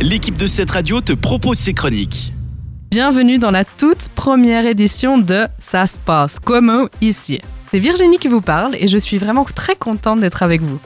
[0.00, 2.32] l'équipe de cette radio te propose ses chroniques.
[2.90, 7.40] Bienvenue dans la toute première édition de Ça se passe comment ici.
[7.70, 10.78] C'est Virginie qui vous parle et je suis vraiment très contente d'être avec vous.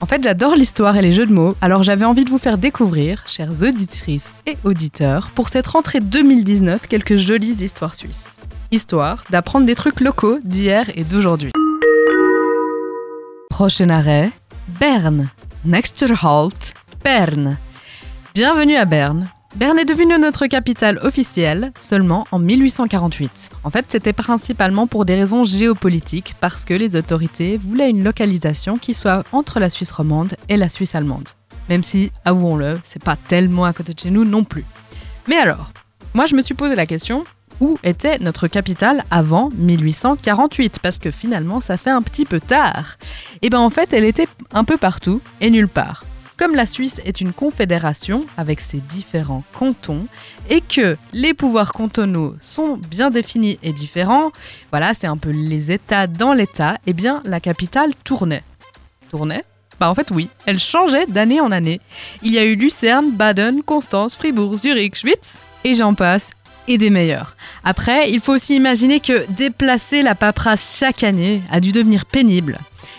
[0.00, 2.58] En fait, j'adore l'histoire et les jeux de mots, alors j'avais envie de vous faire
[2.58, 8.38] découvrir, chères auditrices et auditeurs, pour cette rentrée 2019, quelques jolies histoires suisses.
[8.70, 11.50] Histoire d'apprendre des trucs locaux d'hier et d'aujourd'hui.
[13.50, 14.30] Prochain arrêt,
[14.78, 15.30] Berne.
[15.64, 17.56] Next halt, Berne.
[18.40, 19.28] Bienvenue à Berne.
[19.56, 23.50] Berne est devenue notre capitale officielle seulement en 1848.
[23.64, 28.76] En fait, c'était principalement pour des raisons géopolitiques, parce que les autorités voulaient une localisation
[28.76, 31.30] qui soit entre la Suisse romande et la Suisse allemande.
[31.68, 34.64] Même si, avouons-le, c'est pas tellement à côté de chez nous non plus.
[35.26, 35.72] Mais alors,
[36.14, 37.24] moi je me suis posé la question,
[37.60, 42.98] où était notre capitale avant 1848 Parce que finalement, ça fait un petit peu tard.
[43.42, 46.04] Et bien en fait, elle était un peu partout et nulle part.
[46.38, 50.06] Comme la Suisse est une confédération avec ses différents cantons
[50.48, 54.30] et que les pouvoirs cantonaux sont bien définis et différents,
[54.70, 58.44] voilà, c'est un peu les États dans l'État, eh bien la capitale tournait.
[59.10, 59.44] Tournait?
[59.80, 61.80] Bah en fait oui, elle changeait d'année en année.
[62.22, 66.30] Il y a eu Lucerne, Baden, Constance, Fribourg, Zurich, Schwytz, et j'en passe,
[66.68, 67.34] et des meilleurs.
[67.64, 72.58] Après, il faut aussi imaginer que déplacer la paperasse chaque année a dû devenir pénible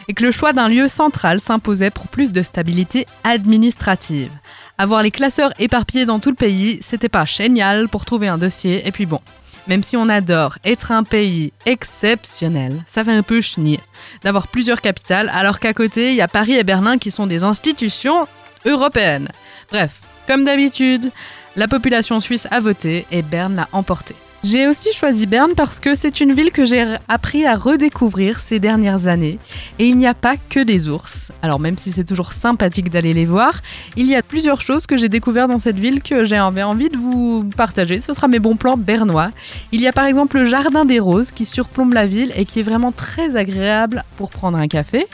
[0.09, 4.31] et que le choix d'un lieu central s'imposait pour plus de stabilité administrative.
[4.77, 8.85] Avoir les classeurs éparpillés dans tout le pays, c'était pas génial pour trouver un dossier,
[8.87, 9.21] et puis bon.
[9.67, 13.79] Même si on adore être un pays exceptionnel, ça fait un peu chenille
[14.23, 17.43] d'avoir plusieurs capitales alors qu'à côté, il y a Paris et Berlin qui sont des
[17.43, 18.27] institutions
[18.65, 19.29] européennes.
[19.69, 21.11] Bref, comme d'habitude,
[21.59, 24.15] la population suisse a voté et Berne l'a emporté.
[24.41, 28.57] J'ai aussi choisi Berne parce que c'est une ville que j'ai appris à redécouvrir ces
[28.59, 29.37] dernières années.
[29.79, 31.33] Et il n'y a pas que des ours.
[31.41, 33.59] Alors même si c'est toujours sympathique d'aller les voir,
[33.97, 36.95] il y a plusieurs choses que j'ai découvertes dans cette ville que j'ai envie de
[36.95, 37.99] vous partager.
[37.99, 39.31] Ce sera mes bons plans bernois.
[39.73, 42.61] Il y a par exemple le Jardin des Roses qui surplombe la ville et qui
[42.61, 45.07] est vraiment très agréable pour prendre un café.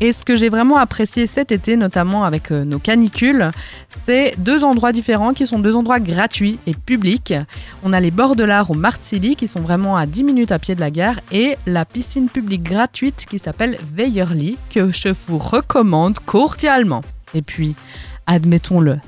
[0.00, 3.50] Et ce que j'ai vraiment apprécié cet été, notamment avec euh, nos canicules,
[3.90, 7.34] c'est deux endroits différents qui sont deux endroits gratuits et publics.
[7.82, 10.76] On a les bords de l'art au qui sont vraiment à 10 minutes à pied
[10.76, 16.20] de la gare et la piscine publique gratuite qui s'appelle Weierli que je vous recommande
[16.20, 17.02] cordialement.
[17.34, 17.74] Et puis,
[18.26, 18.98] admettons-le,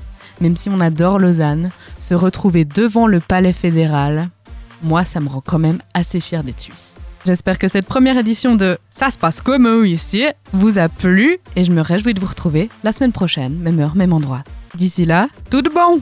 [0.41, 1.69] même si on adore Lausanne,
[1.99, 4.29] se retrouver devant le palais fédéral,
[4.81, 6.93] moi ça me rend quand même assez fier d'être suisse.
[7.25, 11.63] J'espère que cette première édition de Ça se passe comme ici vous a plu et
[11.63, 14.43] je me réjouis de vous retrouver la semaine prochaine, même heure, même endroit.
[14.75, 16.01] D'ici là, tout de bon